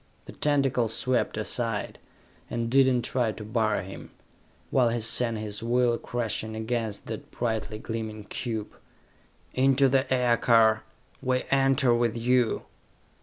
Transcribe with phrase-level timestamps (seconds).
[0.25, 1.99] The tentacle swept aside,
[2.49, 4.09] and did not try to bar him,
[4.71, 8.73] while he sent his will crashing against that brightly gleaming cube.
[9.53, 10.81] "Into the aircar!
[11.21, 12.63] We enter with you!"